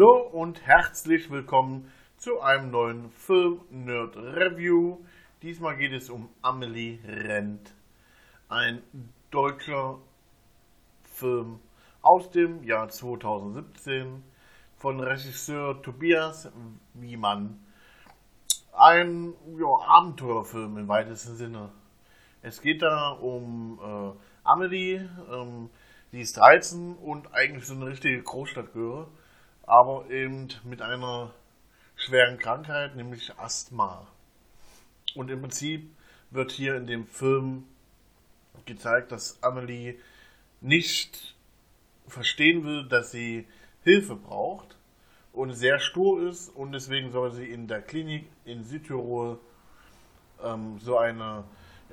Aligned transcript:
Hallo 0.00 0.30
und 0.32 0.66
herzlich 0.66 1.30
willkommen 1.30 1.92
zu 2.16 2.40
einem 2.40 2.70
neuen 2.70 3.10
Film 3.10 3.60
Nerd 3.68 4.16
Review. 4.16 4.96
Diesmal 5.42 5.76
geht 5.76 5.92
es 5.92 6.08
um 6.08 6.30
Amelie 6.40 7.00
Rent, 7.06 7.74
ein 8.48 8.80
deutscher 9.30 9.98
Film 11.02 11.60
aus 12.00 12.30
dem 12.30 12.64
Jahr 12.64 12.88
2017 12.88 14.22
von 14.78 15.00
Regisseur 15.00 15.82
Tobias 15.82 16.50
Wiemann. 16.94 17.62
Ein 18.72 19.34
ja, 19.58 19.86
Abenteuerfilm 19.86 20.78
im 20.78 20.88
weitesten 20.88 21.36
Sinne. 21.36 21.72
Es 22.40 22.62
geht 22.62 22.80
da 22.80 23.10
um 23.10 23.78
äh, 23.82 24.48
Amelie, 24.48 25.10
ähm, 25.30 25.68
die 26.12 26.22
ist 26.22 26.38
13 26.38 26.94
und 26.94 27.34
eigentlich 27.34 27.66
so 27.66 27.74
eine 27.74 27.88
richtige 27.88 28.22
Großstadtgöre 28.22 29.06
aber 29.70 30.10
eben 30.10 30.48
mit 30.64 30.82
einer 30.82 31.32
schweren 31.94 32.38
Krankheit, 32.38 32.96
nämlich 32.96 33.32
Asthma. 33.38 34.08
Und 35.14 35.30
im 35.30 35.42
Prinzip 35.42 35.88
wird 36.30 36.50
hier 36.50 36.74
in 36.74 36.88
dem 36.88 37.06
Film 37.06 37.64
gezeigt, 38.66 39.12
dass 39.12 39.40
Amelie 39.44 39.94
nicht 40.60 41.36
verstehen 42.08 42.64
will, 42.64 42.88
dass 42.88 43.12
sie 43.12 43.46
Hilfe 43.84 44.16
braucht 44.16 44.76
und 45.32 45.52
sehr 45.54 45.78
stur 45.78 46.28
ist 46.28 46.48
und 46.48 46.72
deswegen 46.72 47.12
soll 47.12 47.30
sie 47.30 47.46
in 47.46 47.68
der 47.68 47.80
Klinik 47.80 48.26
in 48.44 48.64
Südtirol 48.64 49.38
ähm, 50.42 50.80
so 50.80 50.98
eine 50.98 51.44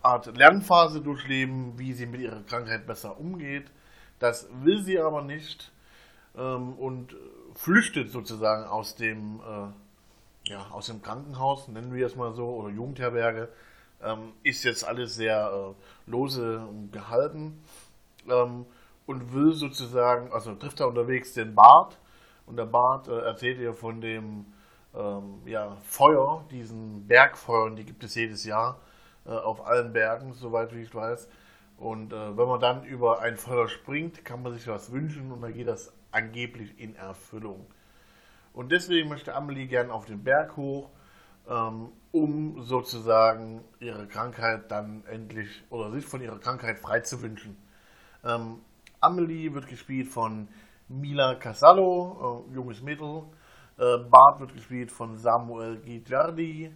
Art 0.00 0.34
Lernphase 0.34 1.02
durchleben, 1.02 1.78
wie 1.78 1.92
sie 1.92 2.06
mit 2.06 2.22
ihrer 2.22 2.42
Krankheit 2.44 2.86
besser 2.86 3.20
umgeht. 3.20 3.66
Das 4.20 4.48
will 4.62 4.82
sie 4.82 4.98
aber 4.98 5.20
nicht 5.20 5.70
ähm, 6.38 6.74
und 6.74 7.16
flüchtet 7.54 8.10
sozusagen 8.10 8.64
aus 8.64 8.94
dem, 8.94 9.40
äh, 9.40 10.50
ja, 10.50 10.66
aus 10.70 10.86
dem 10.86 11.02
Krankenhaus, 11.02 11.68
nennen 11.68 11.92
wir 11.92 12.06
es 12.06 12.16
mal 12.16 12.32
so, 12.32 12.46
oder 12.48 12.68
Jugendherberge, 12.70 13.48
ähm, 14.02 14.32
ist 14.42 14.64
jetzt 14.64 14.86
alles 14.86 15.16
sehr 15.16 15.50
äh, 15.52 16.10
lose 16.10 16.62
gehalten 16.92 17.60
ähm, 18.28 18.64
und 19.06 19.34
will 19.34 19.52
sozusagen, 19.52 20.32
also 20.32 20.54
trifft 20.54 20.80
er 20.80 20.88
unterwegs 20.88 21.34
den 21.34 21.54
Bart 21.54 21.98
und 22.46 22.56
der 22.56 22.66
Bart 22.66 23.08
äh, 23.08 23.18
erzählt 23.20 23.58
ihr 23.58 23.74
von 23.74 24.00
dem 24.00 24.46
ähm, 24.94 25.40
ja, 25.46 25.76
Feuer, 25.82 26.44
diesen 26.50 27.06
Bergfeuern, 27.06 27.76
die 27.76 27.84
gibt 27.84 28.04
es 28.04 28.14
jedes 28.14 28.44
Jahr 28.44 28.78
äh, 29.26 29.30
auf 29.30 29.66
allen 29.66 29.92
Bergen, 29.92 30.32
soweit 30.32 30.74
wie 30.74 30.82
ich 30.82 30.94
weiß. 30.94 31.28
Und 31.78 32.12
äh, 32.12 32.36
wenn 32.36 32.48
man 32.48 32.60
dann 32.60 32.84
über 32.84 33.20
ein 33.20 33.36
Feuer 33.36 33.68
springt, 33.68 34.24
kann 34.24 34.42
man 34.42 34.52
sich 34.52 34.66
was 34.66 34.90
wünschen 34.92 35.30
und 35.30 35.40
dann 35.40 35.54
geht 35.54 35.68
das 35.68 35.92
angeblich 36.10 36.78
in 36.78 36.96
Erfüllung. 36.96 37.66
Und 38.52 38.72
deswegen 38.72 39.08
möchte 39.08 39.34
Amelie 39.34 39.68
gern 39.68 39.90
auf 39.90 40.04
den 40.04 40.24
Berg 40.24 40.56
hoch, 40.56 40.90
ähm, 41.48 41.90
um 42.10 42.60
sozusagen 42.62 43.62
ihre 43.78 44.08
Krankheit 44.08 44.70
dann 44.70 45.04
endlich 45.06 45.62
oder 45.70 45.92
sich 45.92 46.04
von 46.04 46.20
ihrer 46.20 46.40
Krankheit 46.40 46.80
frei 46.80 47.00
zu 47.00 47.22
wünschen. 47.22 47.56
Ähm, 48.24 48.60
Amelie 49.00 49.54
wird 49.54 49.68
gespielt 49.68 50.08
von 50.08 50.48
Mila 50.88 51.36
Casallo, 51.36 52.44
äh, 52.50 52.54
junges 52.54 52.82
Mädel. 52.82 53.22
Äh, 53.78 53.98
Bart 53.98 54.40
wird 54.40 54.54
gespielt 54.54 54.90
von 54.90 55.16
Samuel 55.16 55.76
Gilardi. 55.76 56.74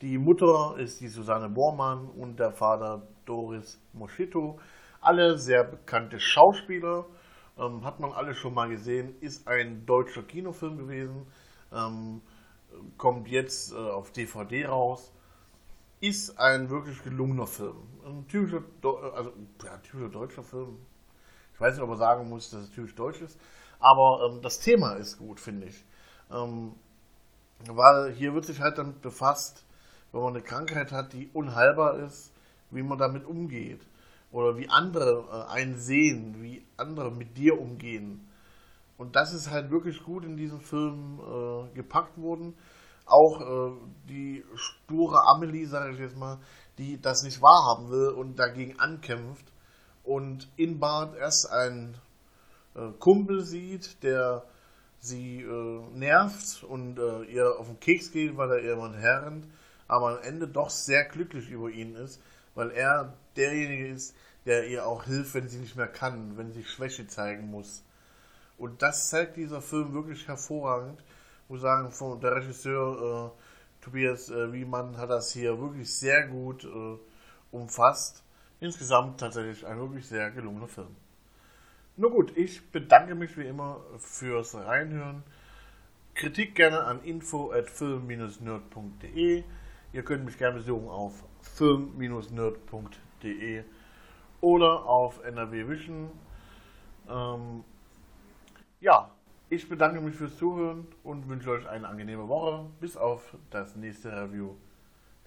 Die 0.00 0.18
Mutter 0.18 0.76
ist 0.78 1.00
die 1.00 1.08
Susanne 1.08 1.48
Bormann 1.48 2.08
und 2.08 2.38
der 2.40 2.50
Vater 2.50 3.06
Doris 3.24 3.80
Moschito. 3.92 4.58
Alle 5.00 5.38
sehr 5.38 5.64
bekannte 5.64 6.18
Schauspieler. 6.18 7.06
Ähm, 7.56 7.84
hat 7.84 8.00
man 8.00 8.12
alle 8.12 8.34
schon 8.34 8.54
mal 8.54 8.68
gesehen, 8.68 9.14
ist 9.20 9.46
ein 9.46 9.86
deutscher 9.86 10.24
Kinofilm 10.24 10.76
gewesen, 10.76 11.24
ähm, 11.72 12.20
kommt 12.96 13.28
jetzt 13.28 13.72
äh, 13.72 13.76
auf 13.76 14.10
DVD 14.10 14.66
raus, 14.66 15.12
ist 16.00 16.36
ein 16.36 16.68
wirklich 16.68 17.00
gelungener 17.04 17.46
Film. 17.46 17.76
Ein 18.04 18.26
typischer, 18.26 18.64
also, 19.14 19.32
ja, 19.64 19.78
typischer 19.78 20.08
deutscher 20.08 20.42
Film. 20.42 20.78
Ich 21.54 21.60
weiß 21.60 21.74
nicht, 21.74 21.82
ob 21.82 21.90
man 21.90 21.98
sagen 21.98 22.28
muss, 22.28 22.50
dass 22.50 22.62
es 22.62 22.70
typisch 22.72 22.96
deutsch 22.96 23.20
ist, 23.20 23.38
aber 23.78 24.28
ähm, 24.28 24.42
das 24.42 24.58
Thema 24.58 24.94
ist 24.94 25.18
gut, 25.18 25.38
finde 25.38 25.68
ich. 25.68 25.84
Ähm, 26.32 26.74
weil 27.68 28.12
hier 28.14 28.34
wird 28.34 28.46
sich 28.46 28.60
halt 28.60 28.78
damit 28.78 29.00
befasst, 29.00 29.64
wenn 30.14 30.22
man 30.22 30.34
eine 30.34 30.42
Krankheit 30.42 30.92
hat, 30.92 31.12
die 31.12 31.28
unheilbar 31.32 31.98
ist, 31.98 32.32
wie 32.70 32.82
man 32.82 32.98
damit 32.98 33.26
umgeht 33.26 33.80
oder 34.30 34.56
wie 34.56 34.68
andere 34.68 35.24
äh, 35.30 35.52
einen 35.52 35.78
sehen, 35.78 36.36
wie 36.40 36.64
andere 36.76 37.10
mit 37.10 37.36
dir 37.36 37.60
umgehen. 37.60 38.28
Und 38.96 39.16
das 39.16 39.34
ist 39.34 39.50
halt 39.50 39.72
wirklich 39.72 40.04
gut 40.04 40.24
in 40.24 40.36
diesem 40.36 40.60
Film 40.60 41.18
äh, 41.18 41.74
gepackt 41.74 42.16
worden. 42.16 42.54
Auch 43.06 43.40
äh, 43.40 43.72
die 44.08 44.44
sture 44.54 45.26
Amelie, 45.26 45.66
sage 45.66 45.94
ich 45.94 45.98
jetzt 45.98 46.16
mal, 46.16 46.38
die 46.78 47.00
das 47.00 47.24
nicht 47.24 47.42
wahrhaben 47.42 47.90
will 47.90 48.08
und 48.10 48.38
dagegen 48.38 48.78
ankämpft. 48.78 49.44
Und 50.04 50.48
in 50.56 50.78
Bart 50.78 51.16
erst 51.16 51.50
ein 51.50 51.96
äh, 52.76 52.90
Kumpel 53.00 53.40
sieht, 53.40 54.02
der 54.04 54.44
sie 55.00 55.42
äh, 55.42 55.80
nervt 55.92 56.62
und 56.62 56.98
äh, 56.98 57.24
ihr 57.24 57.58
auf 57.58 57.66
den 57.66 57.80
Keks 57.80 58.12
geht, 58.12 58.36
weil 58.36 58.50
er 58.52 58.62
ihr 58.62 58.76
mal 58.76 58.94
herrennt, 58.96 59.46
aber 59.88 60.18
am 60.18 60.22
Ende 60.22 60.48
doch 60.48 60.70
sehr 60.70 61.04
glücklich 61.04 61.50
über 61.50 61.70
ihn 61.70 61.94
ist, 61.94 62.20
weil 62.54 62.70
er 62.70 63.14
derjenige 63.36 63.88
ist, 63.88 64.14
der 64.46 64.68
ihr 64.68 64.86
auch 64.86 65.04
hilft, 65.04 65.34
wenn 65.34 65.48
sie 65.48 65.58
nicht 65.58 65.76
mehr 65.76 65.88
kann, 65.88 66.36
wenn 66.36 66.52
sie 66.52 66.64
Schwäche 66.64 67.06
zeigen 67.06 67.50
muss. 67.50 67.82
Und 68.58 68.82
das 68.82 69.08
zeigt 69.10 69.36
dieser 69.36 69.60
Film 69.60 69.92
wirklich 69.94 70.28
hervorragend. 70.28 71.02
Ich 71.44 71.50
muss 71.50 71.62
sagen, 71.62 71.90
von 71.90 72.20
der 72.20 72.36
Regisseur 72.36 73.32
äh, 73.32 73.84
Tobias 73.84 74.30
äh, 74.30 74.52
Wiemann 74.52 74.96
hat 74.96 75.10
das 75.10 75.32
hier 75.32 75.60
wirklich 75.60 75.92
sehr 75.94 76.26
gut 76.28 76.64
äh, 76.64 76.98
umfasst. 77.50 78.22
Insgesamt 78.60 79.20
tatsächlich 79.20 79.66
ein 79.66 79.78
wirklich 79.78 80.06
sehr 80.06 80.30
gelungener 80.30 80.68
Film. 80.68 80.96
Nur 81.96 82.10
gut, 82.10 82.36
ich 82.36 82.70
bedanke 82.70 83.14
mich 83.14 83.36
wie 83.36 83.46
immer 83.46 83.80
fürs 83.98 84.54
Reinhören. 84.54 85.22
Kritik 86.14 86.54
gerne 86.54 86.84
an 86.84 87.02
info 87.02 87.52
at 87.52 87.68
film-nerd.de. 87.68 89.44
Ihr 89.94 90.02
könnt 90.02 90.24
mich 90.24 90.36
gerne 90.36 90.56
besuchen 90.56 90.88
auf 90.88 91.22
film-nerd.de 91.40 93.62
oder 94.40 94.86
auf 94.86 95.22
NRW 95.22 95.68
Vision. 95.68 96.10
Ähm, 97.08 97.62
ja, 98.80 99.12
ich 99.50 99.68
bedanke 99.68 100.00
mich 100.00 100.16
fürs 100.16 100.36
Zuhören 100.36 100.88
und 101.04 101.28
wünsche 101.28 101.52
euch 101.52 101.68
eine 101.68 101.86
angenehme 101.86 102.26
Woche. 102.26 102.66
Bis 102.80 102.96
auf 102.96 103.36
das 103.50 103.76
nächste 103.76 104.10
Review. 104.10 104.56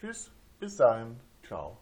Tschüss, 0.00 0.32
bis 0.58 0.78
dahin, 0.78 1.20
ciao. 1.46 1.76